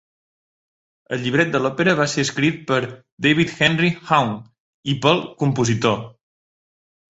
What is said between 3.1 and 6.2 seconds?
David Henry Hwang i pel compositor.